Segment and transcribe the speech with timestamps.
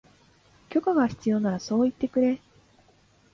[0.71, 2.41] 許可が必要ならそう言ってくれ